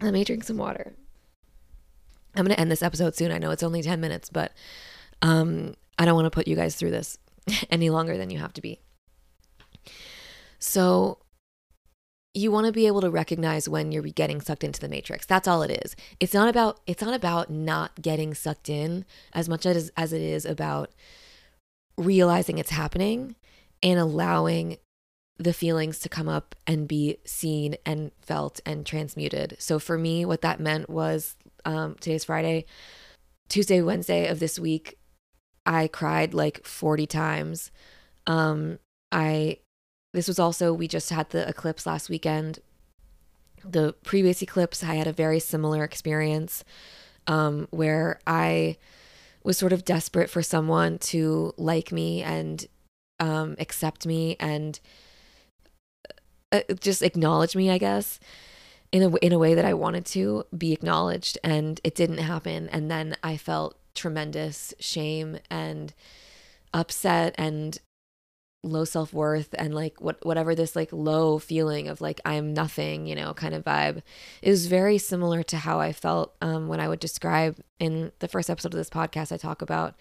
let 0.00 0.12
me 0.12 0.24
drink 0.24 0.44
some 0.44 0.56
water. 0.56 0.92
I'm 2.34 2.44
going 2.44 2.54
to 2.54 2.60
end 2.60 2.70
this 2.70 2.82
episode 2.82 3.14
soon. 3.14 3.30
I 3.30 3.38
know 3.38 3.50
it's 3.50 3.62
only 3.62 3.82
10 3.82 4.00
minutes, 4.00 4.28
but 4.28 4.52
um, 5.22 5.74
I 5.98 6.04
don't 6.04 6.14
want 6.14 6.26
to 6.26 6.30
put 6.30 6.48
you 6.48 6.56
guys 6.56 6.74
through 6.74 6.90
this 6.90 7.18
any 7.70 7.90
longer 7.90 8.16
than 8.16 8.30
you 8.30 8.38
have 8.38 8.52
to 8.54 8.60
be. 8.60 8.80
So 10.58 11.18
you 12.32 12.50
want 12.50 12.66
to 12.66 12.72
be 12.72 12.88
able 12.88 13.00
to 13.00 13.10
recognize 13.10 13.68
when 13.68 13.92
you're 13.92 14.02
getting 14.02 14.40
sucked 14.40 14.64
into 14.64 14.80
the 14.80 14.88
matrix. 14.88 15.24
That's 15.24 15.46
all 15.46 15.62
it 15.62 15.70
is. 15.84 15.94
It's 16.18 16.34
not 16.34 16.48
about 16.48 16.80
it's 16.86 17.02
not 17.02 17.14
about 17.14 17.48
not 17.48 18.02
getting 18.02 18.34
sucked 18.34 18.68
in 18.68 19.04
as 19.32 19.48
much 19.48 19.64
as 19.64 19.92
as 19.96 20.12
it 20.12 20.20
is 20.20 20.44
about 20.44 20.90
realizing 21.96 22.58
it's 22.58 22.70
happening 22.70 23.36
and 23.82 24.00
allowing 24.00 24.78
the 25.38 25.52
feelings 25.52 25.98
to 25.98 26.08
come 26.08 26.28
up 26.28 26.54
and 26.66 26.86
be 26.86 27.18
seen 27.24 27.76
and 27.84 28.12
felt 28.20 28.60
and 28.64 28.86
transmuted. 28.86 29.56
So 29.58 29.78
for 29.78 29.98
me, 29.98 30.24
what 30.24 30.42
that 30.42 30.60
meant 30.60 30.88
was 30.88 31.36
um, 31.64 31.96
today's 32.00 32.24
Friday, 32.24 32.66
Tuesday, 33.48 33.82
Wednesday 33.82 34.28
of 34.28 34.38
this 34.38 34.58
week, 34.58 34.98
I 35.66 35.88
cried 35.88 36.34
like 36.34 36.64
40 36.64 37.06
times. 37.06 37.70
Um, 38.26 38.78
I 39.10 39.58
this 40.12 40.28
was 40.28 40.38
also 40.38 40.72
we 40.72 40.86
just 40.86 41.10
had 41.10 41.30
the 41.30 41.48
eclipse 41.48 41.86
last 41.86 42.08
weekend. 42.08 42.60
The 43.64 43.94
previous 44.04 44.42
eclipse, 44.42 44.84
I 44.84 44.94
had 44.94 45.08
a 45.08 45.12
very 45.12 45.40
similar 45.40 45.82
experience 45.82 46.62
um, 47.26 47.66
where 47.70 48.20
I 48.26 48.76
was 49.42 49.58
sort 49.58 49.72
of 49.72 49.84
desperate 49.84 50.30
for 50.30 50.42
someone 50.42 50.98
to 50.98 51.52
like 51.56 51.90
me 51.90 52.22
and 52.22 52.64
um, 53.18 53.56
accept 53.58 54.06
me 54.06 54.36
and 54.38 54.78
uh, 56.58 56.74
just 56.80 57.02
acknowledge 57.02 57.56
me, 57.56 57.70
I 57.70 57.78
guess, 57.78 58.20
in 58.92 59.02
a 59.02 59.14
in 59.16 59.32
a 59.32 59.38
way 59.38 59.54
that 59.54 59.64
I 59.64 59.74
wanted 59.74 60.06
to 60.06 60.44
be 60.56 60.72
acknowledged, 60.72 61.38
and 61.42 61.80
it 61.84 61.94
didn't 61.94 62.18
happen. 62.18 62.68
And 62.68 62.90
then 62.90 63.16
I 63.22 63.36
felt 63.36 63.76
tremendous 63.94 64.74
shame 64.80 65.38
and 65.50 65.94
upset 66.72 67.34
and 67.38 67.78
low 68.64 68.84
self-worth 68.84 69.54
and 69.58 69.74
like 69.74 70.00
what 70.00 70.24
whatever 70.24 70.54
this 70.54 70.74
like 70.74 70.88
low 70.90 71.38
feeling 71.38 71.86
of 71.88 72.00
like 72.00 72.20
I'm 72.24 72.54
nothing, 72.54 73.06
you 73.06 73.14
know, 73.14 73.34
kind 73.34 73.54
of 73.54 73.64
vibe 73.64 74.02
is 74.42 74.66
very 74.66 74.98
similar 74.98 75.42
to 75.44 75.56
how 75.58 75.80
I 75.80 75.92
felt 75.92 76.34
um, 76.40 76.68
when 76.68 76.80
I 76.80 76.88
would 76.88 77.00
describe 77.00 77.58
in 77.78 78.10
the 78.20 78.28
first 78.28 78.48
episode 78.48 78.72
of 78.72 78.78
this 78.78 78.90
podcast 78.90 79.32
I 79.32 79.36
talk 79.36 79.60
about 79.60 79.94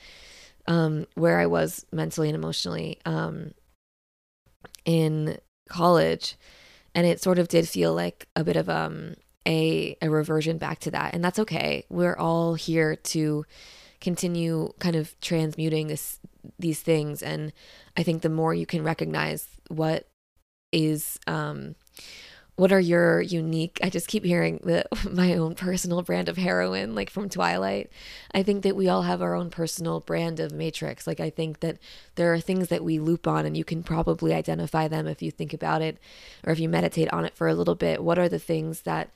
um, 0.67 1.07
where 1.15 1.39
I 1.39 1.45
was 1.45 1.85
mentally 1.91 2.29
and 2.29 2.35
emotionally 2.35 2.99
um, 3.05 3.53
in 4.85 5.37
college 5.73 6.37
and 6.95 7.05
it 7.07 7.21
sort 7.21 7.39
of 7.39 7.47
did 7.47 7.67
feel 7.67 7.93
like 7.93 8.27
a 8.35 8.43
bit 8.43 8.55
of 8.55 8.69
um 8.69 9.15
a 9.45 9.97
a 10.01 10.09
reversion 10.09 10.57
back 10.57 10.79
to 10.79 10.91
that 10.91 11.13
and 11.13 11.23
that's 11.23 11.39
okay. 11.39 11.85
We're 11.89 12.15
all 12.15 12.53
here 12.53 12.95
to 12.95 13.45
continue 14.03 14.73
kind 14.79 14.97
of 14.97 15.19
transmuting 15.21 15.87
this 15.87 16.19
these 16.59 16.81
things 16.81 17.23
and 17.23 17.53
i 17.95 18.03
think 18.03 18.21
the 18.21 18.27
more 18.29 18.53
you 18.53 18.65
can 18.65 18.83
recognize 18.83 19.47
what 19.69 20.09
is 20.73 21.17
um 21.25 21.73
what 22.55 22.71
are 22.71 22.79
your 22.79 23.21
unique 23.21 23.79
i 23.83 23.89
just 23.89 24.07
keep 24.07 24.23
hearing 24.23 24.59
the 24.63 24.85
my 25.11 25.33
own 25.33 25.55
personal 25.55 26.01
brand 26.01 26.29
of 26.29 26.37
heroin 26.37 26.93
like 26.95 27.09
from 27.09 27.29
twilight 27.29 27.89
i 28.33 28.43
think 28.43 28.63
that 28.63 28.75
we 28.75 28.87
all 28.87 29.03
have 29.03 29.21
our 29.21 29.35
own 29.35 29.49
personal 29.49 29.99
brand 29.99 30.39
of 30.39 30.51
matrix 30.51 31.07
like 31.07 31.19
i 31.19 31.29
think 31.29 31.59
that 31.61 31.77
there 32.15 32.33
are 32.33 32.39
things 32.39 32.67
that 32.67 32.83
we 32.83 32.99
loop 32.99 33.27
on 33.27 33.45
and 33.45 33.57
you 33.57 33.63
can 33.63 33.83
probably 33.83 34.33
identify 34.33 34.87
them 34.87 35.07
if 35.07 35.21
you 35.21 35.31
think 35.31 35.53
about 35.53 35.81
it 35.81 35.97
or 36.43 36.53
if 36.53 36.59
you 36.59 36.69
meditate 36.69 37.11
on 37.11 37.25
it 37.25 37.35
for 37.35 37.47
a 37.47 37.55
little 37.55 37.75
bit 37.75 38.03
what 38.03 38.19
are 38.19 38.29
the 38.29 38.39
things 38.39 38.81
that 38.81 39.09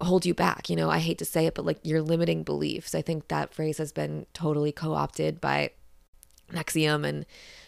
hold 0.00 0.24
you 0.24 0.34
back. 0.34 0.70
You 0.70 0.76
know, 0.76 0.90
I 0.90 0.98
hate 0.98 1.18
to 1.18 1.24
say 1.24 1.46
it, 1.46 1.54
but 1.54 1.64
like 1.64 1.78
your 1.82 2.02
limiting 2.02 2.42
beliefs. 2.42 2.94
I 2.94 3.02
think 3.02 3.28
that 3.28 3.54
phrase 3.54 3.78
has 3.78 3.92
been 3.92 4.26
totally 4.32 4.72
co 4.72 4.94
opted 4.94 5.40
by 5.40 5.70
NXIVM 6.52 7.06
and, 7.06 7.26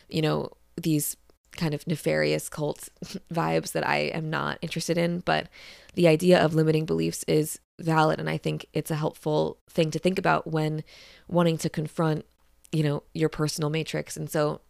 you 0.08 0.22
know, 0.22 0.52
these 0.76 1.16
kind 1.56 1.74
of 1.74 1.86
nefarious 1.86 2.48
cult 2.48 2.88
vibes 3.32 3.72
that 3.72 3.86
I 3.86 3.98
am 3.98 4.30
not 4.30 4.58
interested 4.62 4.98
in. 4.98 5.20
But 5.20 5.48
the 5.94 6.08
idea 6.08 6.42
of 6.42 6.54
limiting 6.54 6.84
beliefs 6.84 7.24
is 7.26 7.58
valid. 7.80 8.18
And 8.20 8.30
I 8.30 8.38
think 8.38 8.66
it's 8.72 8.90
a 8.90 8.96
helpful 8.96 9.58
thing 9.68 9.90
to 9.90 9.98
think 9.98 10.18
about 10.18 10.46
when 10.46 10.84
wanting 11.28 11.58
to 11.58 11.70
confront, 11.70 12.24
you 12.72 12.82
know, 12.82 13.02
your 13.14 13.28
personal 13.28 13.70
matrix. 13.70 14.16
And 14.16 14.30
so, 14.30 14.60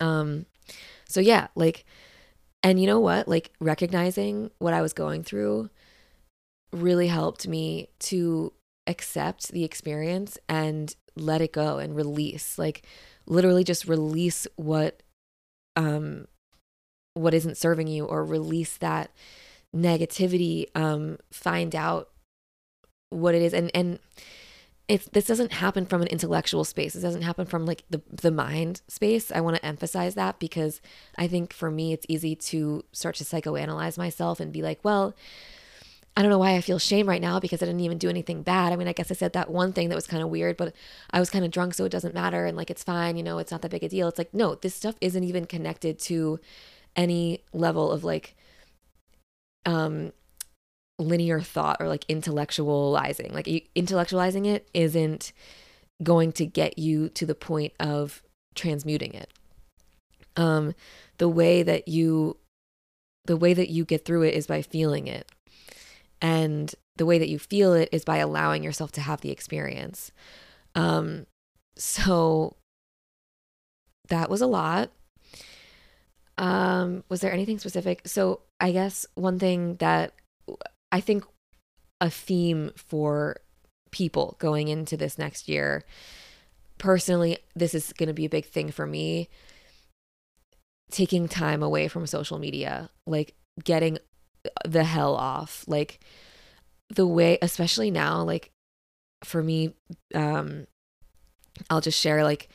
um, 0.00 0.46
so 1.06 1.20
yeah, 1.20 1.48
like, 1.54 1.84
and 2.62 2.80
you 2.80 2.86
know 2.86 3.00
what? 3.00 3.28
Like 3.28 3.52
recognizing 3.60 4.50
what 4.58 4.74
I 4.74 4.82
was 4.82 4.92
going 4.92 5.22
through 5.22 5.70
really 6.72 7.06
helped 7.06 7.48
me 7.48 7.88
to 7.98 8.52
accept 8.86 9.48
the 9.52 9.64
experience 9.64 10.38
and 10.48 10.96
let 11.14 11.40
it 11.40 11.52
go 11.52 11.78
and 11.78 11.94
release 11.94 12.58
like 12.58 12.86
literally 13.26 13.64
just 13.64 13.86
release 13.86 14.46
what 14.56 15.02
um 15.78 16.26
what 17.14 17.32
isn't 17.32 17.56
serving 17.56 17.88
you 17.88 18.04
or 18.04 18.24
release 18.24 18.76
that 18.76 19.10
negativity 19.74 20.66
um 20.74 21.18
find 21.30 21.74
out 21.74 22.10
what 23.10 23.34
it 23.34 23.42
is. 23.42 23.54
And 23.54 23.70
and 23.74 23.98
it's 24.86 25.06
this 25.06 25.26
doesn't 25.26 25.52
happen 25.52 25.84
from 25.86 26.02
an 26.02 26.08
intellectual 26.08 26.64
space. 26.64 26.96
It 26.96 27.00
doesn't 27.00 27.22
happen 27.22 27.46
from 27.46 27.66
like 27.66 27.84
the 27.90 28.02
the 28.10 28.30
mind 28.30 28.82
space. 28.88 29.30
I 29.30 29.40
want 29.40 29.56
to 29.56 29.64
emphasize 29.64 30.14
that 30.14 30.38
because 30.38 30.80
i 31.16 31.26
think 31.26 31.52
for 31.52 31.70
me 31.70 31.92
it's 31.92 32.06
easy 32.08 32.34
to 32.34 32.84
start 32.92 33.14
to 33.16 33.24
psychoanalyze 33.24 33.98
myself 33.98 34.40
and 34.40 34.52
be 34.52 34.62
like 34.62 34.80
well 34.82 35.14
I 36.18 36.22
don't 36.22 36.32
know 36.32 36.38
why 36.38 36.56
I 36.56 36.60
feel 36.62 36.80
shame 36.80 37.08
right 37.08 37.20
now 37.20 37.38
because 37.38 37.62
I 37.62 37.66
didn't 37.66 37.82
even 37.82 37.96
do 37.96 38.08
anything 38.08 38.42
bad. 38.42 38.72
I 38.72 38.76
mean, 38.76 38.88
I 38.88 38.92
guess 38.92 39.08
I 39.08 39.14
said 39.14 39.34
that 39.34 39.52
one 39.52 39.72
thing 39.72 39.88
that 39.88 39.94
was 39.94 40.08
kind 40.08 40.20
of 40.20 40.30
weird, 40.30 40.56
but 40.56 40.74
I 41.12 41.20
was 41.20 41.30
kind 41.30 41.44
of 41.44 41.52
drunk, 41.52 41.74
so 41.74 41.84
it 41.84 41.92
doesn't 41.92 42.12
matter. 42.12 42.44
And 42.44 42.56
like, 42.56 42.72
it's 42.72 42.82
fine, 42.82 43.16
you 43.16 43.22
know, 43.22 43.38
it's 43.38 43.52
not 43.52 43.62
that 43.62 43.70
big 43.70 43.84
a 43.84 43.88
deal. 43.88 44.08
It's 44.08 44.18
like, 44.18 44.34
no, 44.34 44.56
this 44.56 44.74
stuff 44.74 44.96
isn't 45.00 45.22
even 45.22 45.44
connected 45.44 45.96
to 46.00 46.40
any 46.96 47.44
level 47.52 47.92
of 47.92 48.02
like, 48.02 48.34
um, 49.64 50.12
linear 50.98 51.40
thought 51.40 51.76
or 51.78 51.86
like 51.86 52.04
intellectualizing. 52.08 53.32
Like, 53.32 53.46
intellectualizing 53.76 54.44
it 54.44 54.68
isn't 54.74 55.32
going 56.02 56.32
to 56.32 56.46
get 56.46 56.80
you 56.80 57.10
to 57.10 57.26
the 57.26 57.36
point 57.36 57.74
of 57.78 58.24
transmuting 58.56 59.14
it. 59.14 59.32
Um, 60.36 60.74
the 61.18 61.28
way 61.28 61.62
that 61.62 61.86
you, 61.86 62.38
the 63.26 63.36
way 63.36 63.54
that 63.54 63.70
you 63.70 63.84
get 63.84 64.04
through 64.04 64.22
it 64.22 64.34
is 64.34 64.48
by 64.48 64.62
feeling 64.62 65.06
it 65.06 65.30
and 66.20 66.74
the 66.96 67.06
way 67.06 67.18
that 67.18 67.28
you 67.28 67.38
feel 67.38 67.72
it 67.72 67.88
is 67.92 68.04
by 68.04 68.18
allowing 68.18 68.62
yourself 68.62 68.92
to 68.92 69.00
have 69.00 69.20
the 69.20 69.30
experience. 69.30 70.10
Um, 70.74 71.26
so 71.76 72.56
that 74.08 74.28
was 74.28 74.40
a 74.40 74.46
lot. 74.46 74.90
Um, 76.36 77.04
was 77.08 77.20
there 77.20 77.32
anything 77.32 77.58
specific? 77.58 78.02
So 78.06 78.40
I 78.60 78.72
guess 78.72 79.06
one 79.14 79.38
thing 79.38 79.76
that 79.76 80.14
I 80.92 81.00
think 81.00 81.24
a 82.00 82.10
theme 82.10 82.72
for 82.76 83.36
people 83.90 84.36
going 84.38 84.68
into 84.68 84.96
this 84.96 85.18
next 85.18 85.48
year, 85.48 85.84
personally, 86.78 87.38
this 87.56 87.74
is 87.74 87.92
going 87.92 88.08
to 88.08 88.14
be 88.14 88.24
a 88.24 88.30
big 88.30 88.44
thing 88.44 88.70
for 88.70 88.86
me. 88.86 89.28
Taking 90.90 91.28
time 91.28 91.62
away 91.62 91.88
from 91.88 92.06
social 92.06 92.38
media, 92.38 92.88
like 93.06 93.34
getting 93.62 93.98
the 94.64 94.84
hell 94.84 95.14
off. 95.14 95.64
Like 95.66 96.00
the 96.90 97.06
way, 97.06 97.38
especially 97.42 97.90
now, 97.90 98.22
like 98.22 98.50
for 99.24 99.42
me, 99.42 99.74
um, 100.14 100.66
I'll 101.70 101.80
just 101.80 102.00
share 102.00 102.24
like 102.24 102.48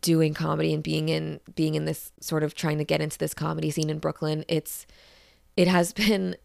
doing 0.00 0.34
comedy 0.34 0.72
and 0.72 0.82
being 0.82 1.08
in 1.08 1.40
being 1.54 1.74
in 1.74 1.84
this 1.84 2.12
sort 2.20 2.42
of 2.44 2.54
trying 2.54 2.78
to 2.78 2.84
get 2.84 3.00
into 3.00 3.18
this 3.18 3.34
comedy 3.34 3.70
scene 3.70 3.90
in 3.90 3.98
Brooklyn. 3.98 4.44
It's 4.48 4.86
it 5.56 5.68
has 5.68 5.92
been 5.92 6.36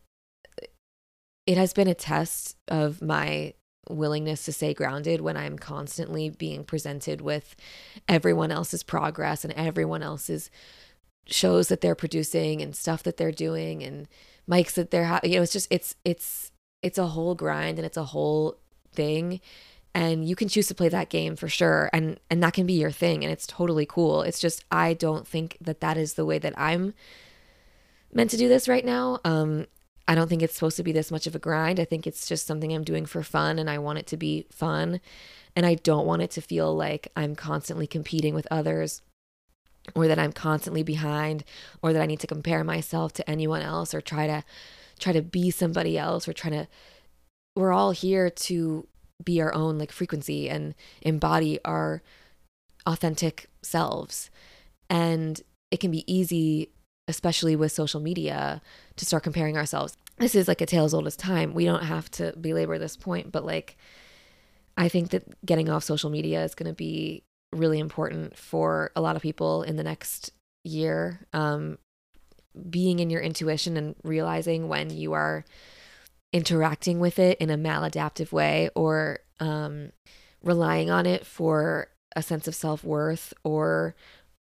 it 1.45 1.57
has 1.57 1.73
been 1.73 1.87
a 1.87 1.93
test 1.93 2.57
of 2.67 3.01
my 3.01 3.53
willingness 3.87 4.45
to 4.45 4.51
stay 4.51 4.73
grounded 4.73 5.21
when 5.21 5.37
I'm 5.37 5.59
constantly 5.59 6.29
being 6.29 6.63
presented 6.63 7.21
with 7.21 7.55
everyone 8.07 8.51
else's 8.51 8.81
progress 8.81 9.43
and 9.43 9.53
everyone 9.53 10.01
else's 10.01 10.49
shows 11.25 11.67
that 11.67 11.81
they're 11.81 11.95
producing 11.95 12.61
and 12.61 12.75
stuff 12.75 13.03
that 13.03 13.17
they're 13.17 13.31
doing 13.31 13.83
and 13.83 14.07
mics 14.49 14.73
that 14.73 14.91
they're 14.91 15.05
ha- 15.05 15.19
you 15.23 15.35
know 15.35 15.41
it's 15.41 15.53
just 15.53 15.67
it's 15.71 15.95
it's 16.05 16.51
it's 16.81 16.97
a 16.97 17.07
whole 17.07 17.33
grind 17.33 17.79
and 17.79 17.85
it's 17.85 17.97
a 17.97 18.03
whole 18.03 18.57
thing. 18.93 19.41
And 19.93 20.27
you 20.27 20.35
can 20.35 20.49
choose 20.49 20.67
to 20.67 20.75
play 20.75 20.89
that 20.89 21.09
game 21.09 21.35
for 21.35 21.47
sure. 21.47 21.89
And 21.93 22.19
and 22.29 22.43
that 22.43 22.53
can 22.53 22.65
be 22.65 22.73
your 22.73 22.91
thing 22.91 23.23
and 23.23 23.31
it's 23.31 23.47
totally 23.47 23.85
cool. 23.85 24.21
It's 24.21 24.39
just 24.39 24.63
i 24.71 24.93
don't 24.93 25.27
think 25.27 25.57
that 25.61 25.81
that 25.81 25.97
is 25.97 26.13
the 26.13 26.25
way 26.25 26.37
that 26.39 26.53
i'm 26.57 26.93
meant 28.13 28.29
to 28.31 28.37
do 28.37 28.47
this 28.47 28.67
right 28.67 28.85
now. 28.85 29.19
Um 29.23 29.67
i 30.07 30.13
don't 30.13 30.27
think 30.27 30.43
it's 30.43 30.53
supposed 30.53 30.77
to 30.77 30.83
be 30.83 30.91
this 30.91 31.11
much 31.11 31.27
of 31.27 31.35
a 31.35 31.39
grind. 31.39 31.79
I 31.79 31.85
think 31.85 32.05
it's 32.05 32.27
just 32.27 32.45
something 32.45 32.73
i'm 32.73 32.83
doing 32.83 33.05
for 33.05 33.23
fun 33.23 33.57
and 33.57 33.69
i 33.69 33.77
want 33.77 33.99
it 33.99 34.07
to 34.07 34.17
be 34.17 34.45
fun. 34.51 34.99
And 35.55 35.65
i 35.65 35.75
don't 35.75 36.05
want 36.05 36.21
it 36.21 36.31
to 36.31 36.41
feel 36.41 36.75
like 36.75 37.11
i'm 37.15 37.35
constantly 37.35 37.87
competing 37.87 38.35
with 38.35 38.47
others 38.51 39.01
or 39.93 40.07
that 40.07 40.19
I'm 40.19 40.31
constantly 40.31 40.83
behind 40.83 41.43
or 41.81 41.93
that 41.93 42.01
I 42.01 42.05
need 42.05 42.19
to 42.21 42.27
compare 42.27 42.63
myself 42.63 43.13
to 43.13 43.29
anyone 43.29 43.61
else 43.61 43.93
or 43.93 44.01
try 44.01 44.27
to 44.27 44.43
try 44.99 45.13
to 45.13 45.21
be 45.21 45.51
somebody 45.51 45.97
else 45.97 46.27
or 46.27 46.33
trying 46.33 46.53
to 46.53 46.67
we're 47.55 47.73
all 47.73 47.91
here 47.91 48.29
to 48.29 48.87
be 49.23 49.41
our 49.41 49.53
own 49.53 49.77
like 49.77 49.91
frequency 49.91 50.49
and 50.49 50.73
embody 51.01 51.59
our 51.63 52.01
authentic 52.85 53.49
selves 53.61 54.29
and 54.89 55.41
it 55.71 55.79
can 55.79 55.91
be 55.91 56.11
easy, 56.11 56.69
especially 57.07 57.55
with 57.55 57.71
social 57.71 57.99
media, 57.99 58.61
to 58.95 59.05
start 59.05 59.23
comparing 59.23 59.57
ourselves. 59.57 59.97
This 60.17 60.35
is 60.35 60.47
like 60.47 60.61
a 60.61 60.65
tale 60.65 60.85
as 60.85 60.93
old 60.93 61.07
as 61.07 61.15
time. 61.15 61.53
We 61.53 61.65
don't 61.65 61.83
have 61.83 62.09
to 62.11 62.33
belabor 62.39 62.77
this 62.77 62.95
point, 62.95 63.31
but 63.31 63.45
like, 63.45 63.77
I 64.77 64.89
think 64.89 65.09
that 65.09 65.45
getting 65.45 65.69
off 65.69 65.83
social 65.83 66.09
media 66.09 66.43
is 66.43 66.55
going 66.55 66.69
to 66.69 66.75
be 66.75 67.23
really 67.55 67.79
important 67.79 68.37
for 68.37 68.91
a 68.95 69.01
lot 69.01 69.15
of 69.15 69.21
people 69.21 69.63
in 69.63 69.75
the 69.75 69.83
next 69.83 70.31
year. 70.63 71.21
Um, 71.33 71.77
being 72.69 72.99
in 72.99 73.09
your 73.09 73.21
intuition 73.21 73.75
and 73.75 73.95
realizing 74.03 74.67
when 74.67 74.89
you 74.89 75.13
are 75.13 75.43
interacting 76.31 76.99
with 76.99 77.19
it 77.19 77.37
in 77.39 77.49
a 77.49 77.57
maladaptive 77.57 78.31
way 78.31 78.69
or 78.75 79.19
um, 79.39 79.91
relying 80.43 80.89
on 80.89 81.05
it 81.05 81.25
for 81.25 81.87
a 82.15 82.21
sense 82.21 82.47
of 82.47 82.55
self 82.55 82.83
worth 82.83 83.33
or 83.43 83.95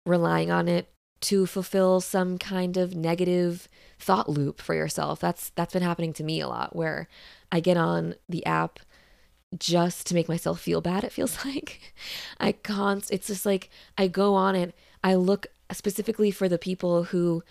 relying 0.06 0.52
on 0.52 0.68
it 0.68 0.90
to 1.20 1.46
fulfill 1.46 2.00
some 2.00 2.38
kind 2.38 2.78
of 2.78 2.96
negative 2.96 3.68
thought 4.00 4.30
loop 4.30 4.62
for 4.62 4.76
yourself. 4.76 5.20
That's 5.20 5.50
that's 5.56 5.74
been 5.74 5.84
happening 5.84 6.14
to 6.14 6.24
me 6.24 6.40
a 6.40 6.48
lot 6.48 6.76
where 6.76 7.08
I 7.52 7.60
get 7.60 7.78
on 7.78 8.16
the 8.30 8.46
app 8.46 8.80
just 9.58 10.08
to 10.08 10.14
make 10.14 10.28
myself 10.28 10.60
feel 10.60 10.82
bad 10.82 11.04
it 11.04 11.12
feels 11.12 11.44
like. 11.46 11.94
I 12.40 12.52
can't 12.52 13.10
it's 13.12 13.28
just 13.28 13.46
like 13.46 13.70
I 13.98 14.08
go 14.08 14.36
on 14.36 14.56
it, 14.56 14.76
I 15.04 15.16
look 15.16 15.48
specifically 15.72 16.32
for 16.32 16.48
the 16.50 16.58
people 16.58 17.06
who 17.06 17.44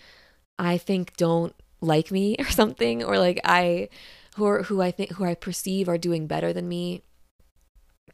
I 0.57 0.77
think 0.77 1.15
don't 1.17 1.53
like 1.81 2.11
me 2.11 2.35
or 2.39 2.45
something 2.45 3.03
or 3.03 3.17
like 3.17 3.39
I 3.43 3.89
who 4.35 4.45
are 4.45 4.63
who 4.63 4.81
I 4.81 4.91
think 4.91 5.11
who 5.13 5.25
I 5.25 5.35
perceive 5.35 5.89
are 5.89 5.97
doing 5.97 6.27
better 6.27 6.53
than 6.53 6.67
me 6.67 7.03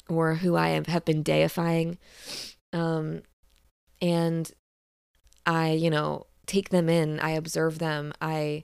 or 0.10 0.36
who 0.36 0.56
I 0.56 0.70
have 0.70 1.06
been 1.06 1.24
deifying 1.24 1.98
um 2.72 3.22
and 4.02 4.52
I 5.46 5.72
you 5.72 5.90
know 5.90 6.28
take 6.46 6.70
them 6.70 6.90
in 6.90 7.20
I 7.20 7.32
observe 7.32 7.80
them 7.80 8.14
I 8.22 8.64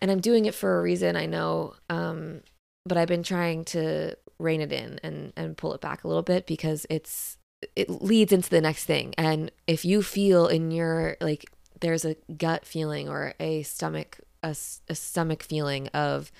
and 0.00 0.10
I'm 0.10 0.20
doing 0.20 0.46
it 0.46 0.54
for 0.54 0.78
a 0.78 0.82
reason 0.82 1.16
I 1.16 1.26
know 1.26 1.74
um 1.90 2.42
but 2.88 2.98
I've 2.98 3.08
been 3.08 3.22
trying 3.22 3.64
to 3.66 4.16
rein 4.38 4.60
it 4.60 4.72
in 4.72 5.00
and 5.02 5.32
and 5.36 5.56
pull 5.56 5.74
it 5.74 5.80
back 5.80 6.04
a 6.04 6.08
little 6.08 6.22
bit 6.22 6.46
because 6.46 6.86
it's 6.90 7.36
it 7.74 7.90
leads 7.90 8.32
into 8.32 8.50
the 8.50 8.60
next 8.60 8.84
thing 8.84 9.12
and 9.18 9.50
if 9.66 9.84
you 9.84 10.02
feel 10.02 10.46
in 10.46 10.70
your 10.70 11.16
like 11.20 11.44
there's 11.80 12.04
a 12.04 12.16
gut 12.36 12.64
feeling 12.64 13.08
or 13.08 13.34
a 13.40 13.62
stomach 13.62 14.20
a, 14.42 14.54
a 14.88 14.94
stomach 14.94 15.42
feeling 15.42 15.88
of 15.88 16.30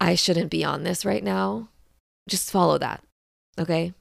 I 0.00 0.14
shouldn't 0.14 0.50
be 0.50 0.64
on 0.64 0.82
this 0.82 1.04
right 1.04 1.22
now, 1.22 1.68
just 2.28 2.50
follow 2.50 2.78
that. 2.78 3.02
Okay? 3.58 3.92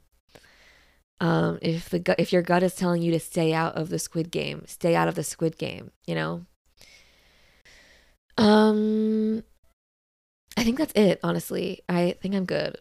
Um, 1.20 1.60
if 1.62 1.90
the 1.90 2.16
if 2.18 2.32
your 2.32 2.42
gut 2.42 2.64
is 2.64 2.76
telling 2.76 3.02
you 3.02 3.12
to 3.12 3.20
stay 3.20 3.54
out 3.54 3.76
of 3.76 3.90
the 3.90 4.00
squid 4.00 4.32
game, 4.32 4.64
stay 4.66 4.96
out 4.96 5.10
of 5.10 5.16
the 5.16 5.24
squid 5.24 5.58
game, 5.58 5.92
you 6.06 6.16
know? 6.16 6.46
Um 8.38 9.44
I 10.58 10.64
think 10.64 10.78
that's 10.78 10.94
it, 10.96 11.20
honestly. 11.24 11.82
I 11.88 12.16
think 12.22 12.36
I'm 12.36 12.46
good. 12.46 12.78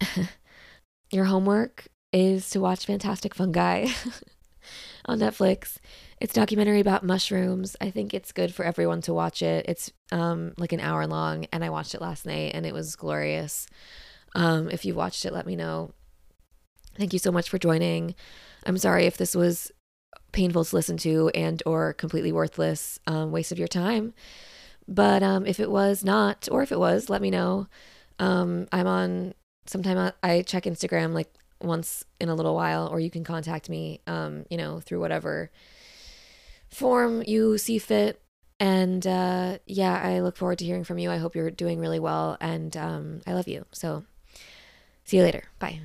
Your 1.12 1.24
homework 1.24 1.88
is 2.12 2.50
to 2.50 2.60
watch 2.60 2.86
Fantastic 2.86 3.34
Fungi 3.34 3.88
on 5.06 5.18
Netflix. 5.18 5.78
It's 6.20 6.34
documentary 6.34 6.80
about 6.80 7.04
mushrooms. 7.04 7.76
I 7.80 7.90
think 7.90 8.14
it's 8.14 8.32
good 8.32 8.54
for 8.54 8.64
everyone 8.64 9.00
to 9.02 9.14
watch 9.14 9.42
it. 9.42 9.66
It's 9.68 9.90
um 10.12 10.52
like 10.56 10.72
an 10.72 10.80
hour 10.80 11.06
long 11.06 11.46
and 11.52 11.64
I 11.64 11.70
watched 11.70 11.94
it 11.94 12.00
last 12.00 12.26
night 12.26 12.52
and 12.54 12.66
it 12.66 12.74
was 12.74 12.96
glorious. 12.96 13.66
Um 14.34 14.70
if 14.70 14.84
you 14.84 14.94
watched 14.94 15.24
it, 15.24 15.32
let 15.32 15.46
me 15.46 15.56
know. 15.56 15.92
Thank 16.96 17.12
you 17.12 17.18
so 17.18 17.30
much 17.30 17.48
for 17.48 17.58
joining. 17.58 18.14
I'm 18.66 18.78
sorry 18.78 19.06
if 19.06 19.16
this 19.16 19.34
was 19.34 19.70
painful 20.32 20.64
to 20.64 20.76
listen 20.76 20.96
to 20.98 21.30
and 21.34 21.62
or 21.64 21.92
completely 21.94 22.32
worthless 22.32 22.98
um, 23.06 23.30
waste 23.30 23.52
of 23.52 23.58
your 23.58 23.68
time. 23.68 24.14
But 24.88 25.22
um, 25.22 25.46
if 25.46 25.60
it 25.60 25.70
was 25.70 26.02
not, 26.02 26.48
or 26.50 26.62
if 26.62 26.72
it 26.72 26.78
was, 26.78 27.10
let 27.10 27.20
me 27.20 27.30
know. 27.30 27.68
Um, 28.18 28.66
I'm 28.72 28.86
on. 28.86 29.34
Sometime 29.66 30.12
I 30.22 30.42
check 30.42 30.64
Instagram 30.64 31.12
like 31.12 31.30
once 31.60 32.04
in 32.18 32.30
a 32.30 32.34
little 32.34 32.54
while, 32.54 32.88
or 32.88 32.98
you 32.98 33.10
can 33.10 33.22
contact 33.22 33.68
me. 33.68 34.00
Um, 34.06 34.46
you 34.50 34.56
know, 34.56 34.80
through 34.80 35.00
whatever 35.00 35.50
form 36.70 37.22
you 37.26 37.58
see 37.58 37.78
fit. 37.78 38.20
And 38.60 39.06
uh, 39.06 39.58
yeah, 39.66 40.00
I 40.02 40.20
look 40.20 40.36
forward 40.36 40.58
to 40.58 40.64
hearing 40.64 40.84
from 40.84 40.98
you. 40.98 41.10
I 41.10 41.18
hope 41.18 41.36
you're 41.36 41.50
doing 41.50 41.78
really 41.78 42.00
well, 42.00 42.36
and 42.40 42.76
um, 42.76 43.20
I 43.26 43.34
love 43.34 43.46
you. 43.46 43.66
So, 43.72 44.04
see 45.04 45.18
you 45.18 45.22
later. 45.22 45.44
Bye. 45.60 45.80